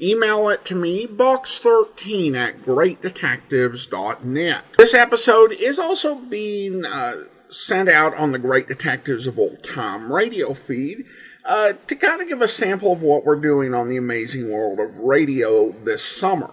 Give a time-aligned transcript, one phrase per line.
[0.00, 4.64] email it to me, box13 at greatdetectives.net.
[4.78, 10.12] This episode is also being uh, sent out on the Great Detectives of Old Time
[10.12, 11.06] radio feed.
[11.44, 14.80] Uh, to kind of give a sample of what we're doing on the amazing world
[14.80, 16.50] of radio this summer.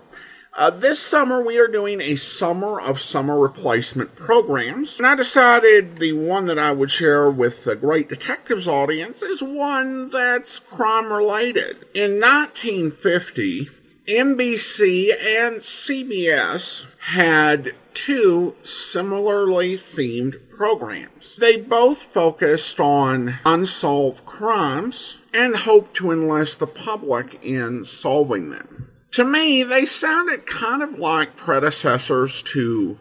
[0.54, 5.98] Uh, this summer, we are doing a summer of summer replacement programs, and I decided
[5.98, 11.12] the one that I would share with the Great Detectives audience is one that's crime
[11.12, 11.86] related.
[11.94, 13.70] In 1950,
[14.10, 21.38] NBC and CBS had two similarly themed programs.
[21.38, 28.90] They both focused on unsolved crimes and hoped to enlist the public in solving them.
[29.13, 32.98] To me, they sounded kind of like predecessors to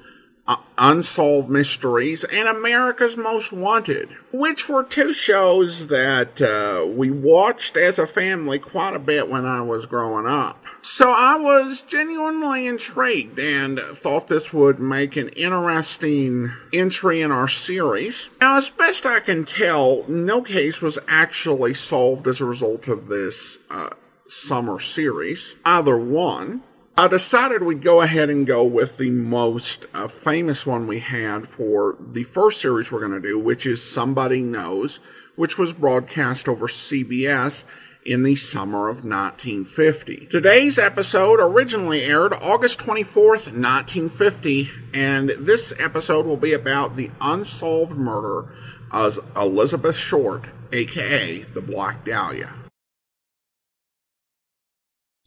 [0.49, 7.77] uh, Unsolved Mysteries and America's Most Wanted, which were two shows that uh, we watched
[7.77, 10.61] as a family quite a bit when I was growing up.
[10.83, 17.47] So I was genuinely intrigued and thought this would make an interesting entry in our
[17.47, 18.31] series.
[18.41, 23.07] Now, as best I can tell, no case was actually solved as a result of
[23.07, 23.91] this uh,
[24.31, 26.63] summer series, either one.
[26.97, 31.49] I decided we'd go ahead and go with the most uh, famous one we had
[31.49, 35.01] for the first series we're going to do, which is Somebody Knows,
[35.35, 37.63] which was broadcast over CBS
[38.05, 40.29] in the summer of 1950.
[40.31, 47.93] Today's episode originally aired August 24th, 1950, and this episode will be about the unsolved
[47.93, 48.53] murder
[48.91, 52.55] of Elizabeth Short, aka the Black Dahlia.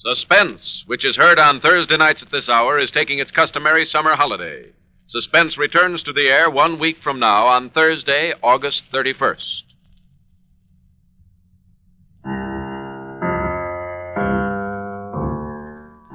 [0.05, 4.15] Suspense, which is heard on Thursday nights at this hour, is taking its customary summer
[4.15, 4.65] holiday.
[5.07, 9.61] Suspense returns to the air one week from now on Thursday, August 31st.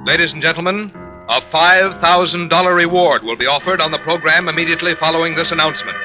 [0.05, 0.91] Ladies and gentlemen,
[1.27, 5.97] a $5,000 reward will be offered on the program immediately following this announcement.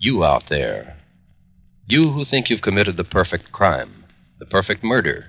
[0.00, 0.96] You out there.
[1.86, 4.04] You who think you've committed the perfect crime,
[4.38, 5.26] the perfect murder,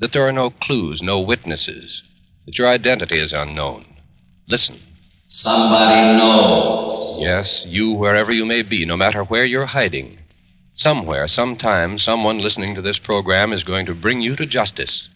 [0.00, 2.02] that there are no clues, no witnesses,
[2.44, 3.86] that your identity is unknown.
[4.48, 4.80] Listen.
[5.28, 7.18] Somebody knows.
[7.20, 10.18] Yes, you, wherever you may be, no matter where you're hiding.
[10.74, 15.08] Somewhere, sometime, someone listening to this program is going to bring you to justice.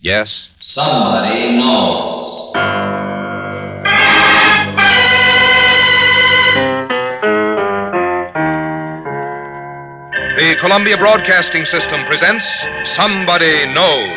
[0.00, 0.48] Yes?
[0.60, 2.89] Somebody knows.
[10.60, 12.44] Columbia Broadcasting System presents
[12.84, 14.12] Somebody Knows,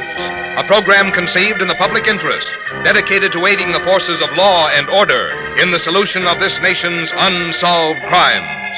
[0.59, 2.51] a program conceived in the public interest,
[2.83, 7.13] dedicated to aiding the forces of law and order in the solution of this nation's
[7.15, 8.75] unsolved crimes.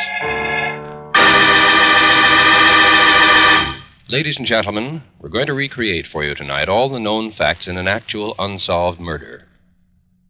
[4.09, 7.77] Ladies and gentlemen, we're going to recreate for you tonight all the known facts in
[7.77, 9.47] an actual unsolved murder.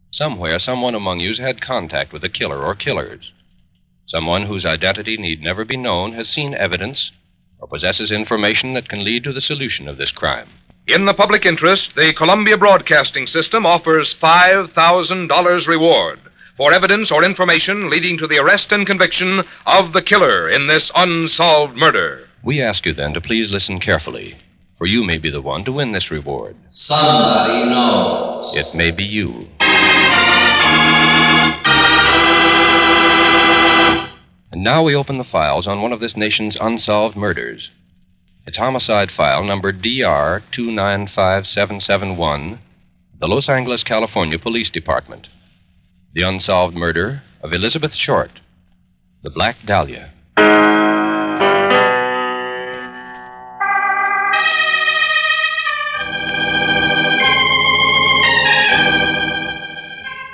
[0.09, 3.33] Somewhere, someone among you's had contact with the killer or killers.
[4.05, 7.11] Someone whose identity need never be known has seen evidence
[7.65, 10.47] or possesses information that can lead to the solution of this crime.
[10.87, 16.19] In the public interest, the Columbia Broadcasting System offers $5,000 reward
[16.57, 20.91] for evidence or information leading to the arrest and conviction of the killer in this
[20.95, 22.27] unsolved murder.
[22.43, 24.37] We ask you then to please listen carefully,
[24.77, 26.55] for you may be the one to win this reward.
[26.69, 28.55] Somebody knows.
[28.55, 29.47] It may be you.
[34.55, 37.71] And now we open the files on one of this nation's unsolved murders.
[38.47, 42.59] It's homicide file number DR 295771,
[43.19, 45.27] the Los Angeles, California Police Department.
[46.13, 48.39] The unsolved murder of Elizabeth Short,
[49.23, 50.13] the Black Dahlia.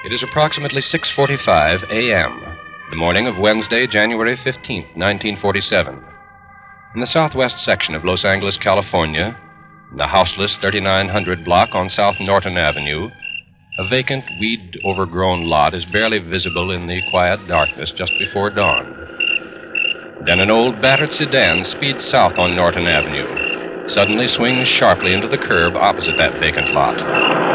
[0.06, 2.51] It is approximately 6:45 a.m.
[2.92, 6.04] the morning of Wednesday, January 15th, 1947.
[6.94, 9.40] In the southwest section of Los Angeles, California,
[9.92, 13.10] in the houseless 3900 block on South Norton Avenue,
[13.80, 18.94] a vacant, weed overgrown lot is barely visible in the quiet darkness just before dawn.
[20.26, 25.38] Then an old battered sedan speeds south on Norton Avenue, suddenly swings sharply into the
[25.38, 27.51] curb opposite that vacant lot.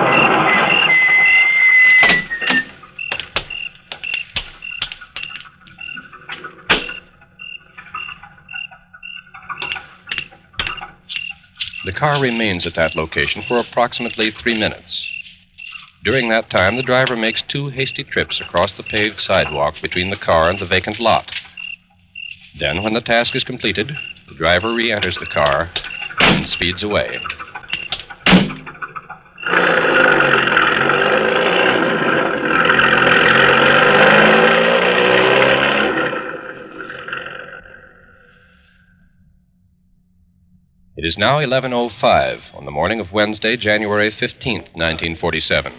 [11.87, 15.09] The car remains at that location for approximately three minutes.
[16.03, 20.17] During that time, the driver makes two hasty trips across the paved sidewalk between the
[20.17, 21.31] car and the vacant lot.
[22.59, 23.97] Then, when the task is completed,
[24.29, 25.71] the driver re enters the car
[26.19, 27.21] and speeds away.
[41.07, 45.73] Is now 11:05 on the morning of Wednesday, January 15th, 1947.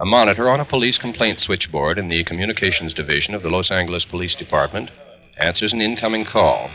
[0.00, 4.04] A monitor on a police complaint switchboard in the Communications Division of the Los Angeles
[4.04, 4.90] Police Department
[5.38, 6.68] answers an incoming call.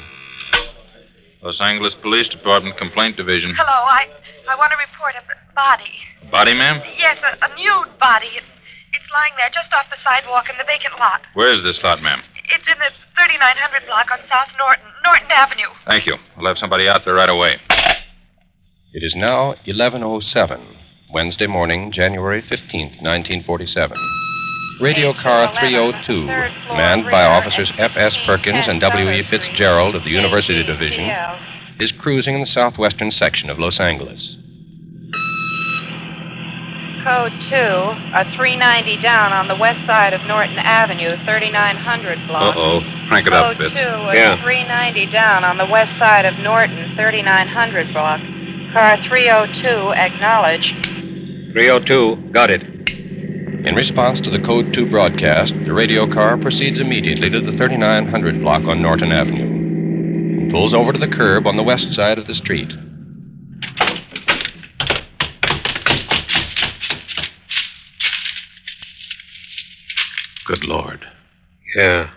[1.41, 3.53] Los Angeles Police Department Complaint Division.
[3.57, 4.07] Hello, I
[4.49, 6.31] I want to report a body.
[6.31, 6.81] Body, ma'am?
[6.97, 8.39] Yes, a, a nude body.
[8.39, 8.43] It,
[8.93, 11.27] it's lying there just off the sidewalk in the vacant lot.
[11.33, 12.23] Where is this lot, ma'am?
[12.51, 15.69] It's in the 3900 block on South Norton, Norton Avenue.
[15.85, 16.15] Thank you.
[16.35, 17.57] We'll have somebody out there right away.
[18.91, 20.77] It is now 11:07,
[21.13, 23.97] Wednesday morning, January 15th, 1947.
[24.81, 28.17] Radio car 302, manned by officers F.S.
[28.25, 29.23] Perkins and W.E.
[29.29, 31.11] Fitzgerald of the University Division,
[31.79, 34.37] is cruising in the southwestern section of Los Angeles.
[37.03, 42.55] Code 2, a 390 down on the west side of Norton Avenue, 3900 block.
[42.55, 42.81] Uh-oh.
[43.07, 43.71] Crank it up, Code Fitz.
[43.71, 44.41] 2, a Yeah.
[44.43, 48.19] 390 down on the west side of Norton, 3900 block.
[48.73, 50.75] Car 302, acknowledge.
[51.53, 52.63] 302, got it.
[53.65, 58.41] In response to the Code 2 broadcast, the radio car proceeds immediately to the 3900
[58.41, 62.27] block on Norton Avenue and pulls over to the curb on the west side of
[62.27, 62.71] the street.
[70.49, 71.05] Good Lord.
[71.75, 72.09] Yeah.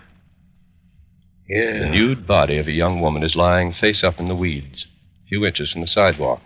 [1.47, 1.81] Yeah.
[1.81, 4.87] The nude body of a young woman is lying face up in the weeds,
[5.23, 6.41] a few inches from the sidewalk.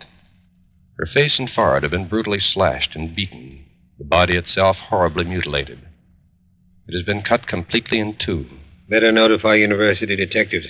[0.98, 3.64] Her face and forehead have been brutally slashed and beaten,
[3.96, 5.78] the body itself horribly mutilated.
[6.86, 8.44] It has been cut completely in two.
[8.90, 10.66] Better notify university detectives.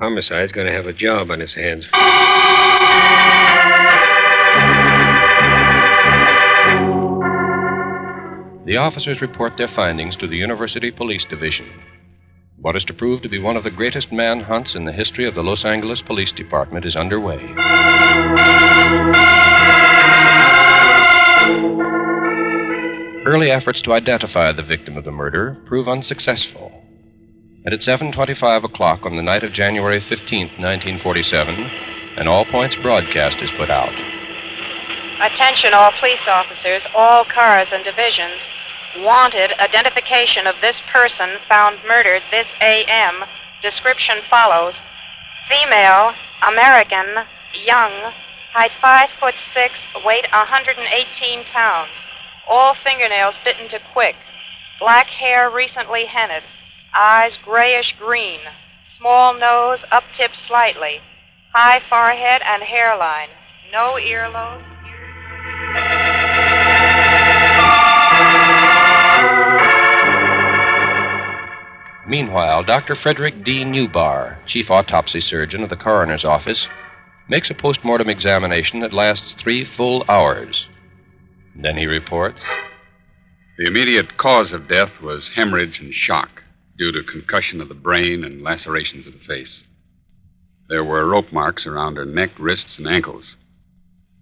[0.00, 1.84] Homicide's going to have a job on his hands.
[8.68, 11.70] The officers report their findings to the University Police Division.
[12.60, 15.34] What is to prove to be one of the greatest manhunts in the history of
[15.34, 17.38] the Los Angeles Police Department is underway.
[23.24, 26.70] Early efforts to identify the victim of the murder prove unsuccessful.
[27.64, 31.54] And at 7:25 o'clock on the night of January 15, 1947,
[32.18, 33.94] an all points broadcast is put out.
[35.22, 38.42] Attention, all police officers, all cars and divisions.
[38.96, 43.24] Wanted identification of this person found murdered this AM.
[43.60, 44.80] Description follows
[45.48, 47.26] Female, American,
[47.64, 48.12] young,
[48.52, 51.92] height 5 foot 6, weight 118 pounds.
[52.48, 54.16] All fingernails bitten to quick.
[54.80, 56.44] Black hair recently henned.
[56.94, 58.40] Eyes grayish green.
[58.96, 61.00] Small nose up tipped slightly.
[61.52, 63.28] High forehead and hairline.
[63.70, 64.64] No earlobe.
[72.08, 72.96] Meanwhile, Dr.
[72.96, 73.64] Frederick D.
[73.66, 76.66] Newbarr, chief autopsy surgeon of the coroner's office,
[77.28, 80.66] makes a postmortem examination that lasts three full hours.
[81.54, 82.40] Then he reports
[83.58, 86.42] The immediate cause of death was hemorrhage and shock
[86.78, 89.64] due to concussion of the brain and lacerations of the face.
[90.70, 93.36] There were rope marks around her neck, wrists, and ankles.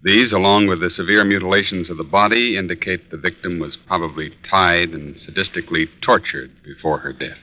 [0.03, 4.89] These, along with the severe mutilations of the body, indicate the victim was probably tied
[4.89, 7.37] and sadistically tortured before her death.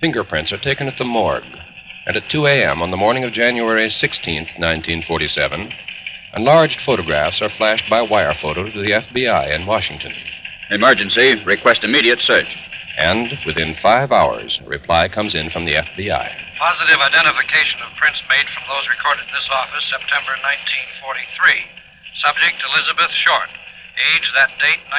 [0.00, 1.42] Fingerprints are taken at the morgue.
[2.06, 2.82] And at 2 a.m.
[2.82, 5.72] on the morning of January 16, 1947,
[6.34, 10.14] enlarged photographs are flashed by wire photo to the FBI in Washington.
[10.70, 11.42] Emergency.
[11.44, 12.56] Request immediate search.
[12.96, 16.26] And within five hours, a reply comes in from the FBI.
[16.58, 20.34] Positive identification of prints made from those recorded in this office September
[21.02, 21.66] 1943.
[22.22, 23.50] Subject Elizabeth Short.
[24.14, 24.94] Age that date 19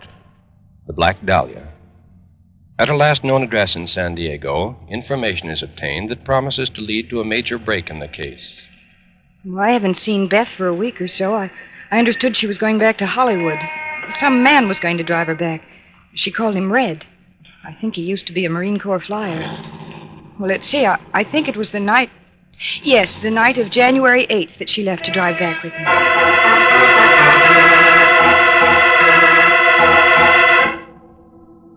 [0.88, 1.74] the Black Dahlia.
[2.80, 7.10] At her last known address in San Diego, information is obtained that promises to lead
[7.10, 8.54] to a major break in the case.
[9.44, 11.34] Well, I haven't seen Beth for a week or so.
[11.34, 11.52] I,
[11.92, 13.60] I understood she was going back to Hollywood.
[14.12, 15.64] Some man was going to drive her back.
[16.14, 17.06] She called him Red.
[17.66, 19.42] I think he used to be a Marine Corps flyer.
[20.40, 20.86] Well, let's see.
[20.86, 22.10] I, I think it was the night.
[22.84, 25.86] Yes, the night of January 8th that she left to drive back with him.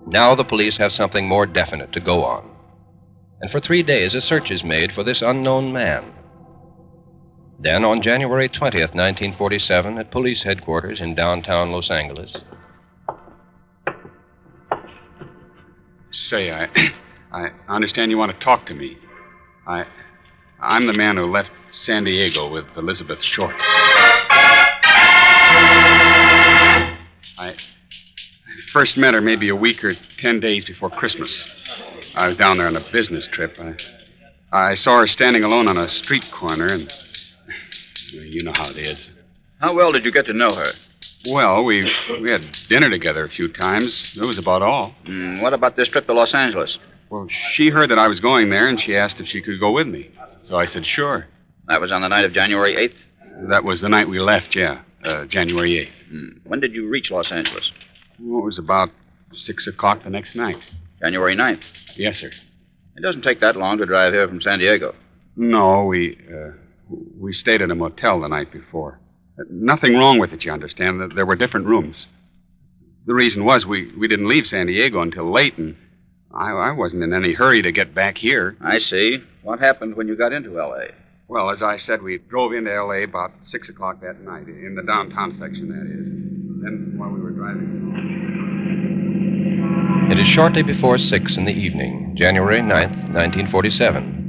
[0.06, 2.50] Now the police have something more definite to go on.
[3.40, 6.12] And for three days, a search is made for this unknown man.
[7.62, 12.36] Then, on January 20th, 1947, at police headquarters in downtown Los Angeles,
[16.12, 16.66] Say, I,
[17.32, 18.98] I understand you want to talk to me.
[19.66, 19.84] I,
[20.60, 23.54] I'm the man who left San Diego with Elizabeth Short.
[27.38, 27.54] I
[28.72, 31.48] first met her maybe a week or ten days before Christmas.
[32.14, 33.56] I was down there on a business trip.
[33.58, 33.74] I,
[34.52, 36.92] I saw her standing alone on a street corner, and
[38.12, 39.08] you know how it is.
[39.60, 40.72] How well did you get to know her?
[41.30, 41.90] Well, we
[42.20, 44.12] we had dinner together a few times.
[44.18, 44.94] That was about all.
[45.06, 46.78] Mm, what about this trip to Los Angeles?
[47.10, 49.70] Well, she heard that I was going there, and she asked if she could go
[49.70, 50.10] with me.
[50.48, 51.26] So I said, sure.
[51.68, 53.48] That was on the night of January 8th?
[53.50, 54.82] That was the night we left, yeah.
[55.04, 56.14] Uh, January 8th.
[56.14, 56.40] Mm.
[56.44, 57.70] When did you reach Los Angeles?
[58.18, 58.88] Well, it was about
[59.34, 60.56] 6 o'clock the next night.
[61.00, 61.62] January 9th.
[61.96, 62.30] Yes, sir.
[62.96, 64.94] It doesn't take that long to drive here from San Diego.
[65.36, 66.52] No, we, uh,
[66.88, 68.98] we stayed at a motel the night before.
[69.50, 71.00] Nothing wrong with it, you understand.
[71.00, 72.06] There- There were different rooms.
[73.06, 75.76] The reason was we, we didn't leave San Diego until late, and
[76.34, 78.56] I, I wasn't in any hurry to get back here.
[78.60, 79.22] I see.
[79.42, 80.92] What happened when you got into L.A.?
[81.28, 83.02] Well, as I said, we drove into L.A.
[83.04, 86.08] about 6 o'clock that night, in the downtown section, that is.
[86.62, 87.90] Then, while we were driving.
[90.12, 94.21] it is shortly before 6 in the evening, January 9th, 1947.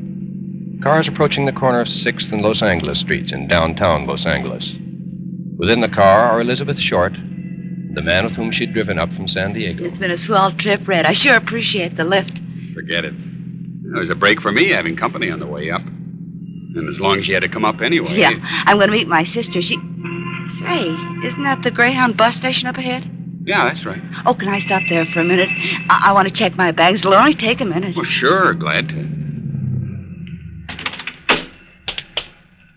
[0.83, 4.69] Cars approaching the corner of 6th and Los Angeles streets in downtown Los Angeles.
[5.57, 9.53] Within the car are Elizabeth Short, the man with whom she'd driven up from San
[9.53, 9.85] Diego.
[9.85, 11.05] It's been a swell trip, Red.
[11.05, 12.37] I sure appreciate the lift.
[12.73, 13.13] Forget it.
[13.13, 15.81] It was a break for me having company on the way up.
[15.81, 18.15] And as long as you had to come up anyway.
[18.17, 18.31] Yeah,
[18.65, 19.61] I'm going to meet my sister.
[19.61, 19.77] She.
[20.59, 20.89] Say,
[21.25, 23.09] isn't that the Greyhound bus station up ahead?
[23.45, 24.01] Yeah, that's right.
[24.25, 25.49] Oh, can I stop there for a minute?
[25.89, 26.99] I, I want to check my bags.
[26.99, 27.95] It'll only take a minute.
[27.95, 29.22] Well, sure, glad to.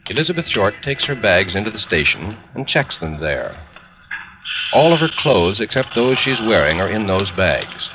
[0.09, 3.61] Elizabeth Short takes her bags into the station and checks them there.
[4.73, 7.91] All of her clothes, except those she's wearing, are in those bags.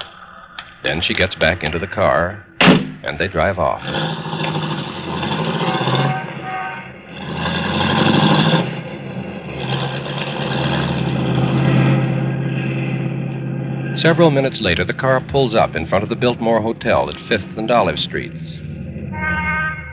[0.84, 3.82] Then she gets back into the car, and they drive off.
[13.96, 17.58] Several minutes later, the car pulls up in front of the Biltmore Hotel at 5th
[17.58, 18.36] and Olive Streets.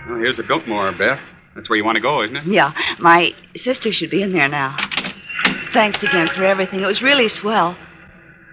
[0.08, 1.20] Well, here's the Biltmore, Beth.
[1.54, 2.46] That's where you want to go, isn't it?
[2.46, 4.76] Yeah, my sister should be in there now.
[5.72, 6.80] Thanks again for everything.
[6.80, 7.76] It was really swell.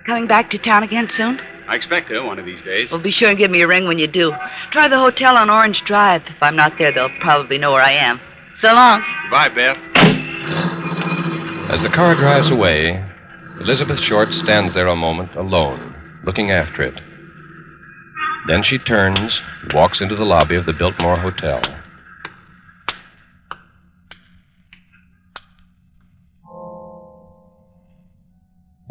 [0.06, 1.40] Coming back to town again soon?
[1.68, 2.92] I expect to, one of these days.
[2.92, 4.32] Well, be sure and give me a ring when you do.
[4.72, 6.22] Try the hotel on Orange Drive.
[6.28, 8.20] If I'm not there, they'll probably know where I am.
[8.60, 9.04] So long.
[9.32, 9.78] Bye, Beth.
[11.72, 13.04] As the car drives away,
[13.60, 17.02] Elizabeth Short stands there a moment alone, looking after it.
[18.48, 21.62] Then she turns, and walks into the lobby of the Biltmore Hotel.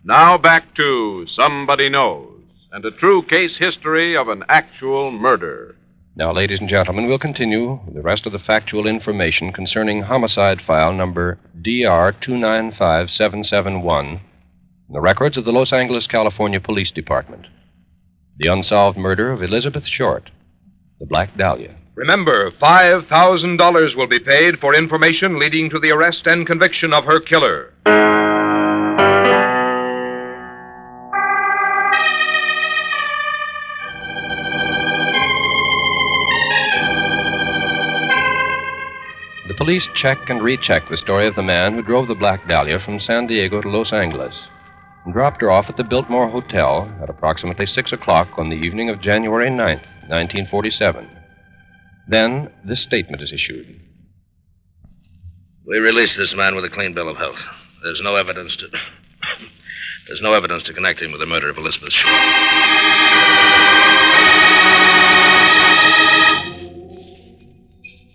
[0.05, 2.33] Now back to Somebody Knows
[2.73, 5.75] and a true case history of an actual murder.
[6.15, 10.63] Now, ladies and gentlemen, we'll continue with the rest of the factual information concerning homicide
[10.67, 14.21] file number DR295771
[14.89, 17.47] the records of the Los Angeles, California Police Department.
[18.39, 20.31] The unsolved murder of Elizabeth Short,
[21.01, 21.75] the Black Dahlia.
[21.97, 27.19] Remember, $5,000 will be paid for information leading to the arrest and conviction of her
[27.21, 27.73] killer.
[39.49, 42.79] The police check and recheck the story of the man who drove the Black Dahlia
[42.85, 44.49] from San Diego to Los Angeles
[45.07, 48.91] and dropped her off at the Biltmore Hotel at approximately 6 o'clock on the evening
[48.91, 51.09] of January 9th, 1947.
[52.09, 53.81] Then this statement is issued.
[55.65, 57.39] We released this man with a clean bill of health.
[57.85, 58.69] There's no evidence to.
[60.09, 62.13] There's no evidence to connect him with the murder of Elizabeth Short.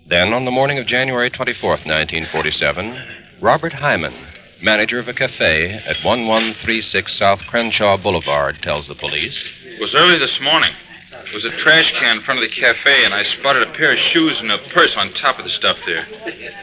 [0.08, 4.14] Then, on the morning of January 24th, 1947, Robert Hyman,
[4.62, 9.42] manager of a cafe at 1136 South Crenshaw Boulevard, tells the police.
[9.64, 10.72] It was early this morning.
[11.10, 13.92] There was a trash can in front of the cafe, and I spotted a pair
[13.92, 16.06] of shoes and a purse on top of the stuff there.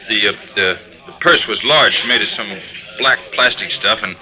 [0.08, 2.48] The, uh, the, the purse was large, made of some
[2.98, 4.16] black plastic stuff, and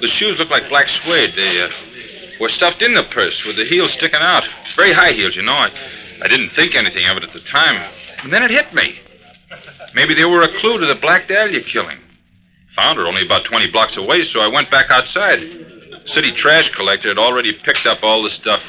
[0.00, 1.34] the shoes looked like black suede.
[1.34, 1.70] They uh,
[2.38, 4.46] were stuffed in the purse with the heels sticking out.
[4.76, 5.52] Very high heels, you know.
[5.52, 5.70] I,
[6.22, 7.82] I didn't think anything of it at the time.
[8.22, 8.98] And then it hit me.
[9.94, 11.98] Maybe they were a clue to the Black Dahlia killing.
[12.76, 15.40] Found her only about 20 blocks away, so I went back outside.
[15.40, 18.62] The city trash collector had already picked up all the stuff.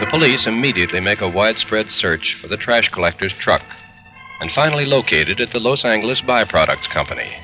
[0.00, 3.64] The police immediately make a widespread search for the trash collector's truck
[4.40, 7.36] and finally locate it at the Los Angeles Byproducts Company.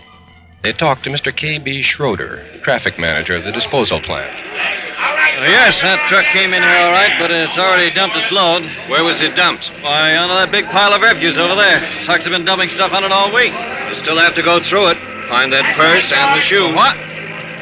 [0.62, 1.34] They talk to Mr.
[1.34, 1.82] K.B.
[1.82, 4.32] Schroeder, traffic manager of the disposal plant.
[5.40, 8.68] Yes, that truck came in here all right, but it's already dumped its load.
[8.92, 9.72] Where was it dumped?
[9.80, 11.80] Why, onto that big pile of refuse over there.
[12.04, 13.52] Trucks have been dumping stuff on it all week.
[13.88, 14.98] You still have to go through it.
[15.32, 16.68] Find that purse and the shoe.
[16.76, 16.94] What?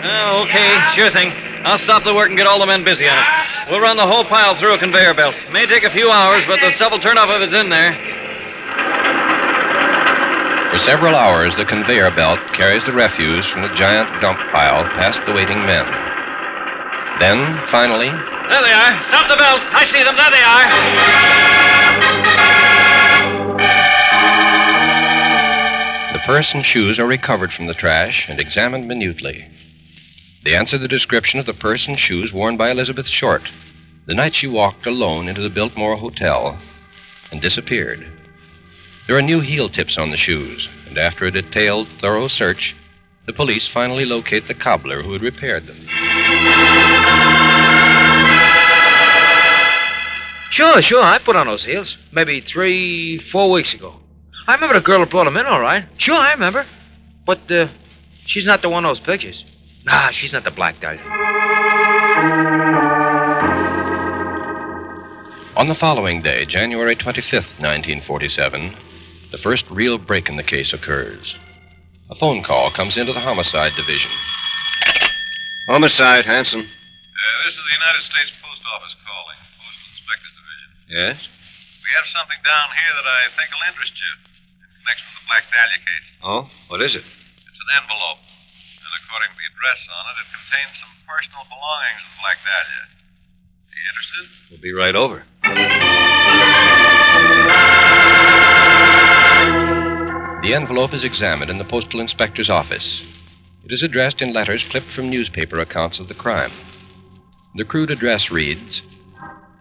[0.03, 1.31] Oh, okay, sure thing.
[1.63, 3.27] I'll stop the work and get all the men busy on it.
[3.71, 5.37] We'll run the whole pile through a conveyor belt.
[5.53, 7.95] May take a few hours, but the stuff will turn up if it's in there.
[10.73, 15.21] For several hours, the conveyor belt carries the refuse from the giant dump pile past
[15.27, 16.10] the waiting men.
[17.21, 19.03] Then, finally, There they are.
[19.05, 19.61] Stop the bells.
[19.71, 20.17] I see them.
[20.17, 20.67] There they are.
[26.13, 29.47] the purse and shoes are recovered from the trash and examined minutely.
[30.45, 33.43] They answer the description of the purse and shoes worn by Elizabeth Short
[34.07, 36.59] the night she walked alone into the Biltmore Hotel
[37.31, 38.05] and disappeared.
[39.07, 42.75] There are new heel tips on the shoes, and after a detailed, thorough search,
[43.27, 47.00] the police finally locate the cobbler who had repaired them.
[50.61, 51.03] Sure, sure.
[51.03, 51.97] I put on those heels.
[52.13, 53.95] Maybe three, four weeks ago.
[54.47, 55.87] I remember the girl who brought them in, all right.
[55.97, 56.67] Sure, I remember.
[57.25, 57.69] But, uh,
[58.27, 59.43] she's not the one in those pictures.
[59.87, 61.01] Nah, she's not the Black Dahlia.
[65.57, 68.77] On the following day, January 25th, 1947,
[69.33, 71.37] the first real break in the case occurs.
[72.11, 74.11] A phone call comes into the homicide division.
[75.69, 76.61] Homicide, Hansen.
[76.61, 79.50] Uh, this is the United States Post Office calling, Postal Inspector Division.
[80.91, 81.23] Yes?
[81.23, 84.11] We have something down here that I think will interest you
[84.59, 86.09] in connection with the Black Dahlia case.
[86.19, 87.07] Oh, what is it?
[87.07, 92.03] It's an envelope, and according to the address on it, it contains some personal belongings
[92.03, 92.91] of the Black Dahlia.
[92.91, 94.25] Are you interested?
[94.51, 95.23] We'll be right over.
[100.43, 103.07] The envelope is examined in the postal inspector's office.
[103.63, 106.51] It is addressed in letters clipped from newspaper accounts of the crime.
[107.55, 108.83] The crude address reads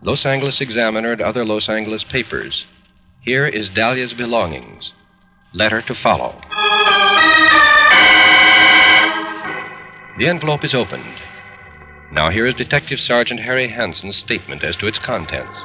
[0.02, 2.66] Los Angeles Examiner and other Los Angeles papers.
[3.22, 4.94] Here is Dahlia's belongings.
[5.54, 6.40] Letter to follow.
[10.18, 11.16] The envelope is opened.
[12.12, 15.60] Now, here is Detective Sergeant Harry Hansen's statement as to its contents.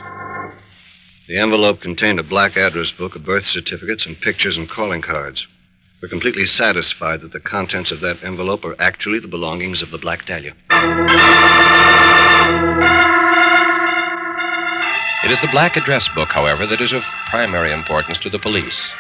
[1.29, 5.47] The envelope contained a black address book of birth certificates and pictures and calling cards.
[6.03, 9.99] We're completely satisfied that the contents of that envelope are actually the belongings of the
[9.99, 10.55] Black Dahlia.
[15.25, 18.93] It is the black address book, however, that is of primary importance to the police.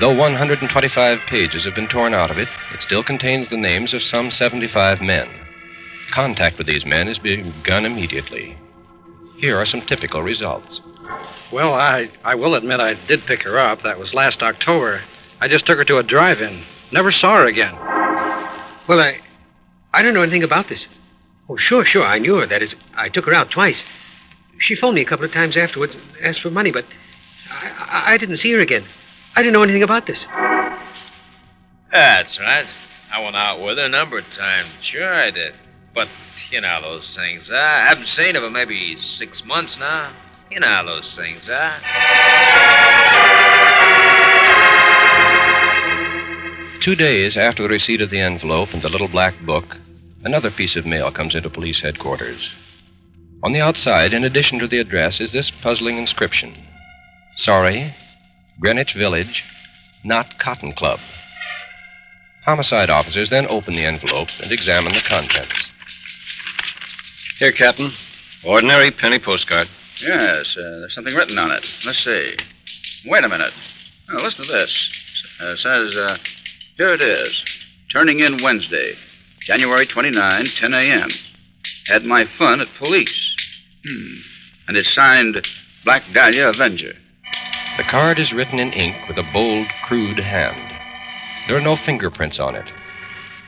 [0.00, 4.02] Though 125 pages have been torn out of it, it still contains the names of
[4.02, 5.28] some 75 men.
[6.10, 8.56] Contact with these men is begun immediately.
[9.36, 10.80] Here are some typical results.
[11.52, 13.82] Well, I, I will admit I did pick her up.
[13.82, 15.02] That was last October.
[15.38, 16.64] I just took her to a drive in.
[16.92, 17.74] Never saw her again.
[18.88, 19.18] Well, I.
[19.92, 20.86] I don't know anything about this.
[21.50, 22.04] Oh, sure, sure.
[22.04, 22.46] I knew her.
[22.46, 23.84] That is, I took her out twice.
[24.62, 26.84] She phoned me a couple of times afterwards, and asked for money, but
[27.50, 28.84] I, I, I didn't see her again.
[29.34, 30.24] I didn't know anything about this.
[31.90, 32.66] That's right.
[33.12, 34.70] I went out with her a number of times.
[34.80, 35.54] Sure, I did.
[35.92, 36.08] But,
[36.50, 37.56] you know those things, huh?
[37.56, 40.12] I haven't seen her for maybe six months now.
[40.48, 41.80] You know how those things, huh?
[46.80, 49.76] Two days after the receipt of the envelope and the little black book,
[50.22, 52.48] another piece of mail comes into police headquarters.
[53.44, 56.54] On the outside, in addition to the address, is this puzzling inscription
[57.36, 57.94] Sorry,
[58.60, 59.44] Greenwich Village,
[60.04, 61.00] not Cotton Club.
[62.44, 65.70] Homicide officers then open the envelope and examine the contents.
[67.38, 67.92] Here, Captain.
[68.44, 69.68] Ordinary penny postcard.
[70.00, 71.64] Yes, uh, there's something written on it.
[71.86, 72.36] Let's see.
[73.06, 73.52] Wait a minute.
[74.08, 74.90] Now, listen to this.
[75.40, 76.18] It says, uh,
[76.76, 77.44] here it is.
[77.90, 78.94] Turning in Wednesday,
[79.40, 81.10] January 29, 10 a.m.
[81.86, 83.31] Had my fun at police.
[83.84, 84.14] Hmm.
[84.68, 85.44] And it's signed
[85.84, 86.94] Black Dahlia Avenger.
[87.76, 90.72] The card is written in ink with a bold, crude hand.
[91.48, 92.66] There are no fingerprints on it.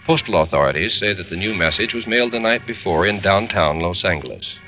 [0.07, 4.05] Postal authorities say that the new message was mailed the night before in downtown Los
[4.05, 4.59] Angeles.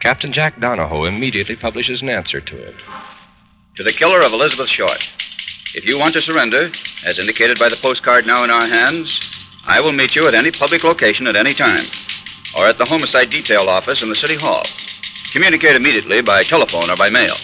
[0.00, 2.76] Captain Jack Donahoe immediately publishes an answer to it.
[3.76, 5.02] To the killer of Elizabeth Short.
[5.74, 6.70] If you want to surrender,
[7.04, 9.20] as indicated by the postcard now in our hands,
[9.66, 11.84] I will meet you at any public location at any time,
[12.56, 14.64] or at the homicide detail office in the city hall.
[15.32, 17.34] Communicate immediately by telephone or by mail.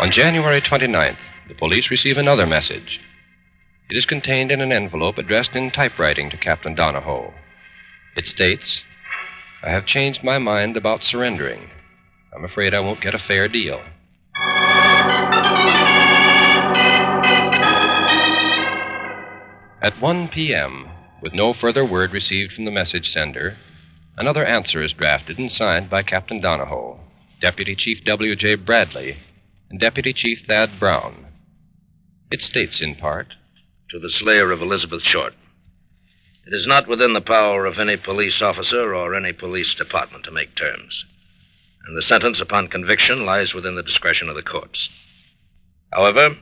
[0.00, 1.16] On January 29th,
[1.48, 3.00] the police receive another message.
[3.88, 7.32] It is contained in an envelope addressed in typewriting to Captain Donahoe.
[8.16, 8.82] It states,
[9.62, 11.70] I have changed my mind about surrendering.
[12.34, 13.80] I'm afraid I won't get a fair deal.
[19.84, 20.88] At 1 p.m.,
[21.20, 23.58] with no further word received from the message sender,
[24.16, 27.00] another answer is drafted and signed by Captain Donahoe,
[27.42, 28.54] Deputy Chief W.J.
[28.54, 29.18] Bradley,
[29.68, 31.26] and Deputy Chief Thad Brown.
[32.30, 33.34] It states in part
[33.90, 35.34] To the slayer of Elizabeth Short.
[36.46, 40.30] It is not within the power of any police officer or any police department to
[40.30, 41.04] make terms,
[41.84, 44.88] and the sentence upon conviction lies within the discretion of the courts.
[45.92, 46.38] However,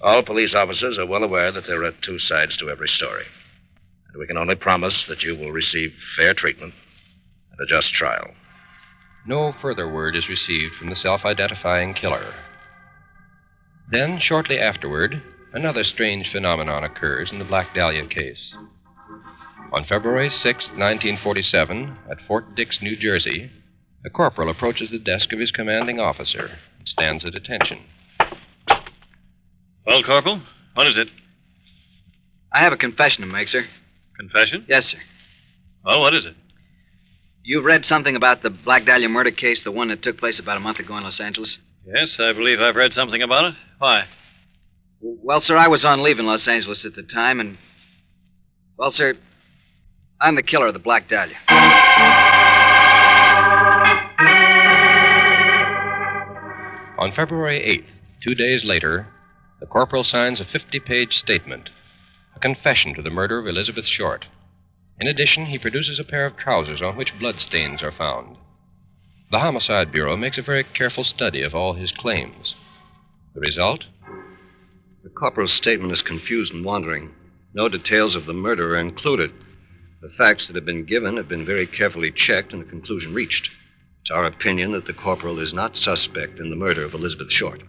[0.00, 3.24] all police officers are well aware that there are two sides to every story,
[4.08, 6.74] and we can only promise that you will receive fair treatment
[7.50, 8.34] and a just trial.
[9.26, 12.34] No further word is received from the self identifying killer.
[13.90, 18.54] Then, shortly afterward, another strange phenomenon occurs in the Black Dahlia case.
[19.72, 23.50] On February 6, 1947, at Fort Dix, New Jersey,
[24.04, 27.80] a corporal approaches the desk of his commanding officer and stands at attention.
[29.86, 30.40] Well, Corporal,
[30.74, 31.08] what is it?
[32.52, 33.64] I have a confession to make, sir.
[34.18, 34.64] Confession?
[34.68, 34.98] Yes, sir.
[35.84, 36.34] Well, what is it?
[37.44, 40.56] You've read something about the Black Dahlia murder case, the one that took place about
[40.56, 41.58] a month ago in Los Angeles?
[41.86, 43.54] Yes, I believe I've read something about it.
[43.78, 44.06] Why?
[45.00, 47.58] Well, sir, I was on leave in Los Angeles at the time, and.
[48.76, 49.14] Well, sir,
[50.20, 51.36] I'm the killer of the Black Dahlia.
[56.98, 57.86] On February 8th,
[58.22, 59.06] two days later,
[59.60, 61.70] the corporal signs a 50 page statement,
[62.34, 64.26] a confession to the murder of Elizabeth Short.
[65.00, 68.36] In addition, he produces a pair of trousers on which bloodstains are found.
[69.30, 72.54] The Homicide Bureau makes a very careful study of all his claims.
[73.34, 73.84] The result?
[75.02, 77.14] The corporal's statement is confused and wandering.
[77.54, 79.32] No details of the murder are included.
[80.02, 83.50] The facts that have been given have been very carefully checked and a conclusion reached.
[84.02, 87.62] It's our opinion that the corporal is not suspect in the murder of Elizabeth Short.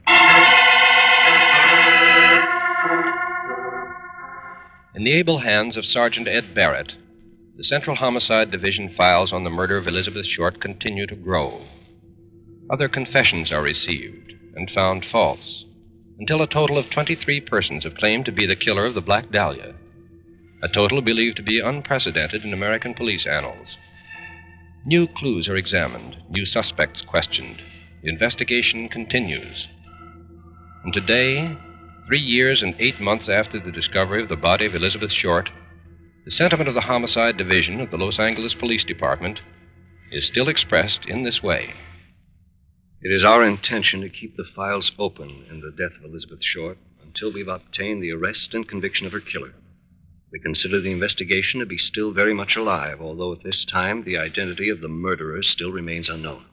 [4.98, 6.94] In the able hands of Sergeant Ed Barrett,
[7.56, 11.68] the Central Homicide Division files on the murder of Elizabeth Short continue to grow.
[12.72, 15.66] Other confessions are received and found false,
[16.18, 19.30] until a total of 23 persons have claimed to be the killer of the Black
[19.30, 19.76] Dahlia.
[20.64, 23.78] a total believed to be unprecedented in American police annals.
[24.84, 27.62] New clues are examined, new suspects questioned.
[28.02, 29.68] The investigation continues.
[30.84, 31.56] And today,
[32.08, 35.50] three years and eight months after the discovery of the body of Elizabeth Short,
[36.24, 39.42] the sentiment of the Homicide Division of the Los Angeles Police Department
[40.12, 41.74] is still expressed in this way.
[43.02, 46.78] It is our intention to keep the files open in the death of Elizabeth Short
[47.04, 49.54] until we've obtained the arrest and conviction of her killer.
[50.32, 54.18] We consider the investigation to be still very much alive, although at this time the
[54.18, 56.46] identity of the murderer still remains unknown.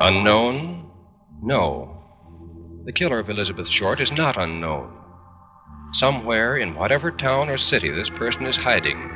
[0.00, 0.90] Unknown?
[1.42, 1.97] No.
[2.88, 4.90] The killer of Elizabeth Short is not unknown.
[5.92, 9.10] Somewhere in whatever town or city this person is hiding,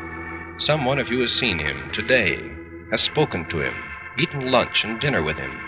[0.58, 2.38] someone of you has seen him today,
[2.90, 3.72] has spoken to him,
[4.18, 5.58] eaten lunch and dinner with him,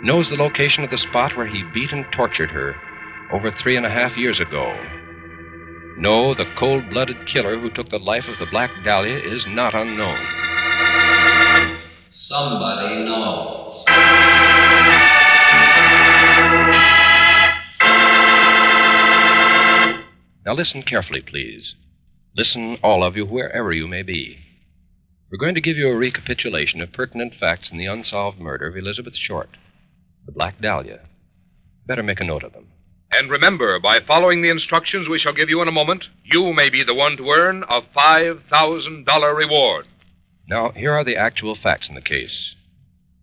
[0.00, 2.76] knows the location of the spot where he beat and tortured her
[3.32, 4.72] over three and a half years ago.
[5.98, 9.74] No, the cold blooded killer who took the life of the Black Dahlia is not
[9.74, 10.24] unknown.
[12.12, 13.84] Somebody knows.
[20.44, 21.74] Now listen carefully, please.
[22.36, 24.38] Listen, all of you, wherever you may be.
[25.30, 28.76] We're going to give you a recapitulation of pertinent facts in the unsolved murder of
[28.76, 29.50] Elizabeth Short,
[30.26, 31.00] the Black Dahlia.
[31.86, 32.68] Better make a note of them.
[33.12, 36.70] And remember, by following the instructions we shall give you in a moment, you may
[36.70, 39.86] be the one to earn a $5,000 reward.
[40.48, 42.54] Now, here are the actual facts in the case.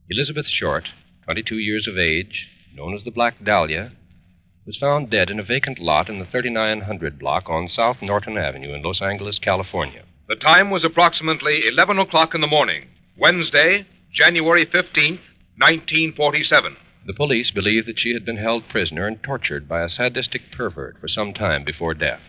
[0.10, 0.90] Elizabeth Short,
[1.26, 3.92] 22 years of age, known as the Black Dahlia,
[4.68, 8.76] was found dead in a vacant lot in the 3900 block on South Norton Avenue
[8.76, 10.04] in Los Angeles, California.
[10.28, 12.84] The time was approximately 11 o'clock in the morning,
[13.18, 15.22] Wednesday, January 15th,
[15.56, 16.76] 1947.
[17.06, 21.00] The police believe that she had been held prisoner and tortured by a sadistic pervert
[21.00, 22.20] for some time before death.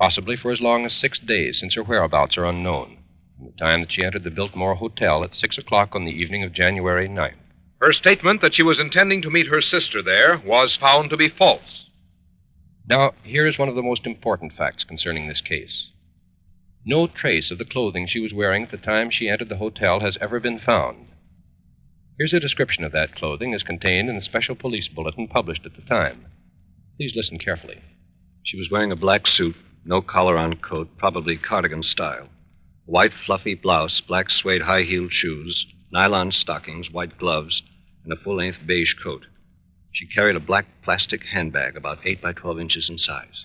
[0.00, 2.96] Possibly for as long as six days, since her whereabouts are unknown,
[3.36, 6.42] from the time that she entered the Biltmore Hotel at six o'clock on the evening
[6.42, 7.34] of January 9th.
[7.82, 11.28] Her statement that she was intending to meet her sister there was found to be
[11.28, 11.86] false.
[12.88, 15.88] Now, here is one of the most important facts concerning this case.
[16.84, 19.98] No trace of the clothing she was wearing at the time she entered the hotel
[19.98, 21.08] has ever been found.
[22.16, 25.74] Here's a description of that clothing as contained in a special police bulletin published at
[25.74, 26.26] the time.
[26.96, 27.82] Please listen carefully.
[28.44, 32.28] She was wearing a black suit, no collar on coat, probably cardigan style.
[32.84, 37.62] White fluffy blouse, black suede high heeled shoes, nylon stockings, white gloves,
[38.04, 39.26] and a full length beige coat.
[39.92, 43.42] She carried a black plastic handbag about 8 by 12 inches in size.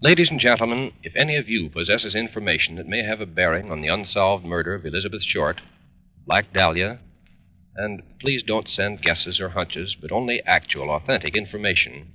[0.00, 3.80] Ladies and gentlemen, if any of you possesses information that may have a bearing on
[3.80, 5.60] the unsolved murder of Elizabeth Short,
[6.26, 7.00] Black Dahlia,
[7.74, 12.12] and please don't send guesses or hunches, but only actual, authentic information,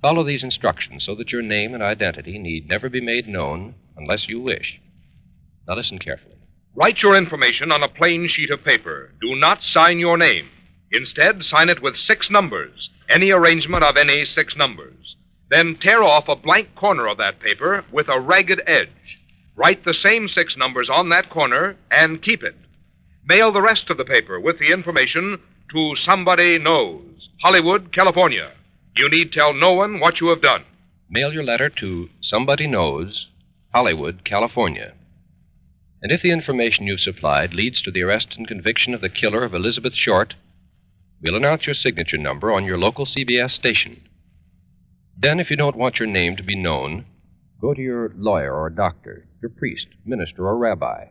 [0.00, 4.28] follow these instructions so that your name and identity need never be made known unless
[4.28, 4.80] you wish.
[5.66, 6.36] Now listen carefully.
[6.74, 9.12] Write your information on a plain sheet of paper.
[9.20, 10.48] Do not sign your name.
[10.90, 15.16] Instead, sign it with six numbers, any arrangement of any six numbers.
[15.50, 19.20] Then tear off a blank corner of that paper with a ragged edge.
[19.56, 22.56] Write the same six numbers on that corner and keep it.
[23.24, 25.38] Mail the rest of the paper with the information
[25.70, 28.52] to Somebody Knows, Hollywood, California.
[28.96, 30.64] You need tell no one what you have done.
[31.08, 33.28] Mail your letter to Somebody Knows,
[33.72, 34.94] Hollywood, California.
[36.04, 39.42] And if the information you've supplied leads to the arrest and conviction of the killer
[39.42, 40.34] of Elizabeth Short,
[41.22, 44.02] we'll announce your signature number on your local CBS station.
[45.16, 47.06] Then, if you don't want your name to be known,
[47.58, 51.06] go to your lawyer or doctor, your priest, minister, or rabbi,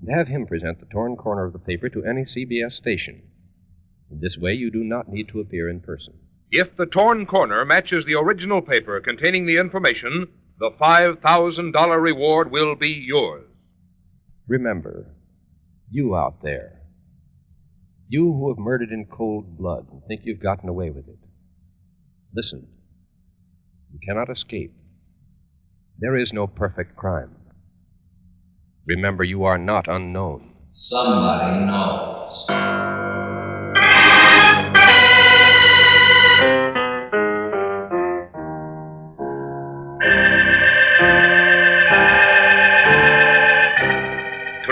[0.00, 3.22] and have him present the torn corner of the paper to any CBS station.
[4.08, 6.14] In this way, you do not need to appear in person.
[6.52, 10.28] If the torn corner matches the original paper containing the information,
[10.60, 13.47] the $5,000 reward will be yours.
[14.48, 15.14] Remember,
[15.90, 16.80] you out there,
[18.08, 21.18] you who have murdered in cold blood and think you've gotten away with it,
[22.34, 22.66] listen.
[23.92, 24.72] You cannot escape.
[25.98, 27.36] There is no perfect crime.
[28.86, 30.54] Remember, you are not unknown.
[30.72, 32.97] Somebody knows.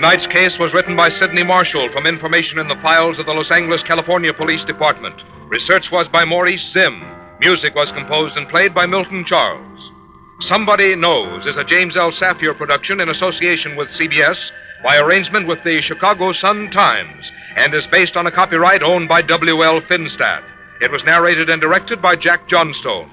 [0.06, 3.50] Tonight's case was written by Sidney Marshall from information in the files of the Los
[3.50, 5.20] Angeles, California Police Department.
[5.48, 7.02] Research was by Maurice Zimm.
[7.40, 9.90] Music was composed and played by Milton Charles.
[10.38, 12.12] Somebody Knows is a James L.
[12.12, 14.52] Saphier production in association with CBS
[14.84, 19.22] by arrangement with the Chicago Sun Times and is based on a copyright owned by
[19.22, 19.80] W.L.
[19.90, 20.44] Finstat.
[20.80, 23.10] It was narrated and directed by Jack Johnstone.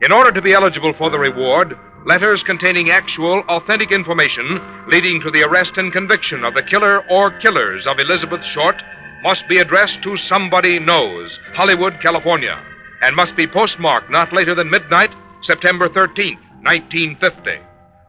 [0.00, 1.76] In order to be eligible for the reward,
[2.08, 7.38] letters containing actual, authentic information leading to the arrest and conviction of the killer or
[7.38, 8.82] killers of Elizabeth Short
[9.22, 12.64] must be addressed to Somebody Knows, Hollywood, California,
[13.02, 15.10] and must be postmarked not later than midnight,
[15.42, 17.60] September 13th, 1950.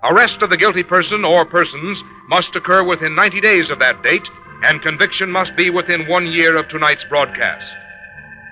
[0.03, 4.27] Arrest of the guilty person or persons must occur within 90 days of that date,
[4.63, 7.75] and conviction must be within one year of tonight's broadcast.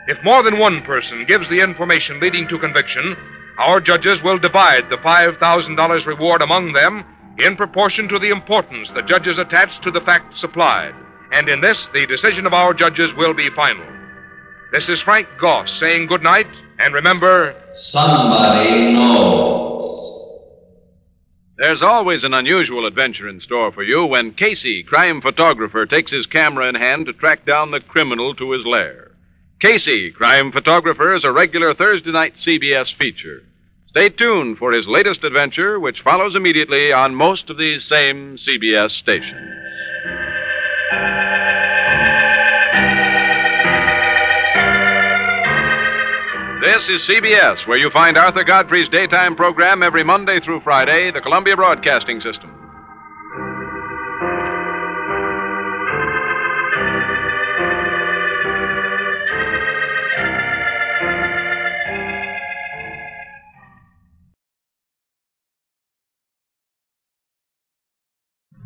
[0.08, 3.16] If more than one person gives the information leading to conviction,
[3.58, 7.04] our judges will divide the $5,000 reward among them
[7.39, 10.93] in proportion to the importance the judges attach to the facts supplied.
[11.32, 13.86] And in this, the decision of our judges will be final.
[14.72, 16.48] This is Frank Goss saying good night,
[16.80, 19.78] and remember, Somebody knows.
[21.58, 26.28] There's always an unusual adventure in store for you when Casey, crime photographer, takes his
[26.28, 29.07] camera in hand to track down the criminal to his lair.
[29.60, 33.41] Casey, crime photographer, is a regular Thursday night CBS feature.
[33.88, 38.91] Stay tuned for his latest adventure, which follows immediately on most of these same CBS
[38.91, 39.34] stations.
[46.62, 51.22] This is CBS, where you find Arthur Godfrey's daytime program every Monday through Friday, the
[51.22, 52.57] Columbia Broadcasting System.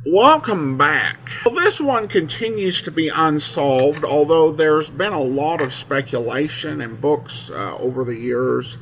[0.03, 1.29] Welcome back.
[1.45, 6.95] Well, this one continues to be unsolved, although there's been a lot of speculation in
[6.95, 8.79] books uh, over the years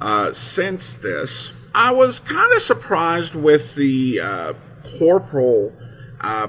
[0.00, 1.52] uh, since this.
[1.74, 4.52] I was kind of surprised with the uh,
[5.00, 5.72] corporal
[6.20, 6.46] uh,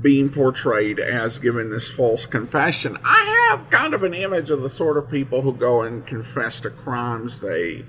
[0.00, 2.98] being portrayed as giving this false confession.
[3.04, 6.58] I have kind of an image of the sort of people who go and confess
[6.62, 7.84] to crimes they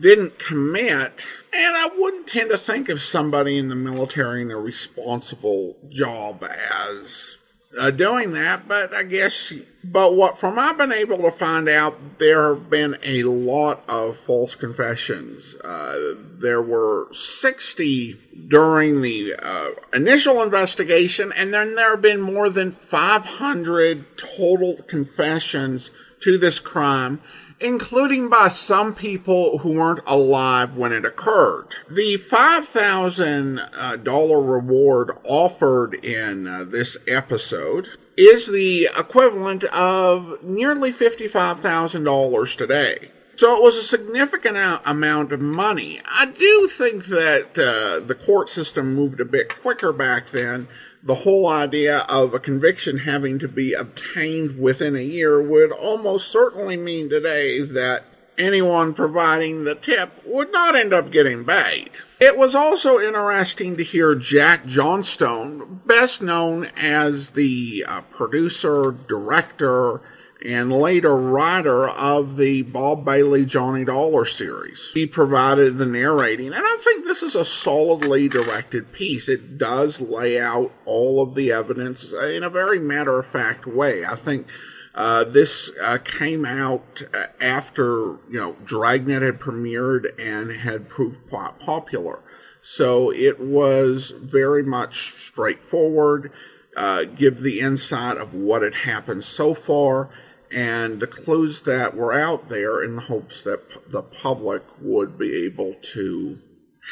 [0.00, 4.58] didn't commit, and I wouldn't tend to think of somebody in the military in a
[4.58, 7.36] responsible job as
[7.78, 9.52] uh, doing that, but I guess,
[9.82, 14.18] but what from I've been able to find out, there have been a lot of
[14.18, 15.56] false confessions.
[15.64, 22.50] Uh, there were 60 during the uh, initial investigation, and then there have been more
[22.50, 27.20] than 500 total confessions to this crime
[27.62, 31.74] including by some people who weren't alive when it occurred.
[31.88, 43.10] The $5,000 reward offered in uh, this episode is the equivalent of nearly $55,000 today.
[43.36, 46.00] So it was a significant amount of money.
[46.04, 50.68] I do think that uh, the court system moved a bit quicker back then
[51.02, 56.30] the whole idea of a conviction having to be obtained within a year would almost
[56.30, 58.04] certainly mean today that
[58.38, 61.90] anyone providing the tip would not end up getting paid.
[62.20, 70.00] It was also interesting to hear Jack Johnstone, best known as the uh, producer, director,
[70.44, 74.90] and later writer of the Bob Bailey Johnny Dollar series.
[74.94, 79.28] He provided the narrating, and I think this is a solidly directed piece.
[79.28, 84.04] It does lay out all of the evidence in a very matter of fact way.
[84.04, 84.46] I think
[84.94, 91.28] uh, this uh, came out uh, after you know Dragnet had premiered and had proved
[91.28, 92.20] quite popular,
[92.62, 96.32] so it was very much straightforward.
[96.74, 100.08] Uh, give the insight of what had happened so far
[100.52, 105.18] and the clues that were out there in the hopes that p- the public would
[105.18, 106.38] be able to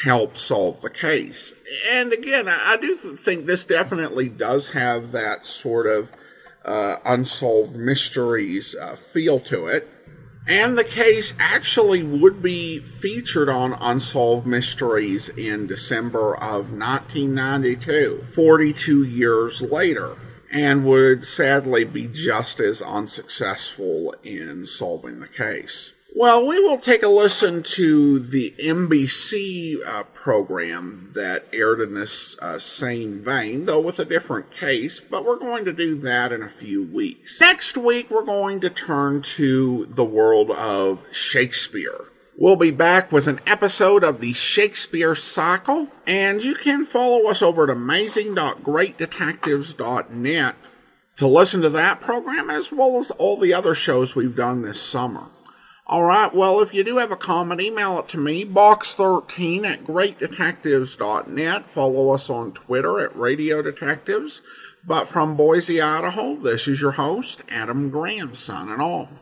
[0.03, 1.55] help solve the case.
[1.91, 6.09] And again, I, I do think this definitely does have that sort of
[6.65, 9.89] uh, unsolved mysteries uh, feel to it.
[10.47, 19.05] And the case actually would be featured on Unsolved Mysteries in December of 1992, 42
[19.05, 20.17] years later
[20.51, 25.93] and would sadly be just as unsuccessful in solving the case.
[26.15, 32.37] Well, we will take a listen to the NBC uh, program that aired in this
[32.41, 36.43] uh, same vein, though with a different case, but we're going to do that in
[36.43, 37.41] a few weeks.
[37.41, 42.07] Next week, we're going to turn to the world of Shakespeare.
[42.39, 47.43] We'll be back with an episode of the Shakespeare Cycle, and you can follow us
[47.43, 50.55] over at amazing.greatdetectives.net
[51.17, 54.81] to listen to that program as well as all the other shows we've done this
[54.81, 55.27] summer.
[55.87, 59.85] All right, well, if you do have a comment, email it to me, box13 at
[59.85, 61.65] greatdetectives.net.
[61.75, 64.41] Follow us on Twitter at Radio Detectives.
[64.87, 69.21] But from Boise, Idaho, this is your host, Adam Graham, signing off.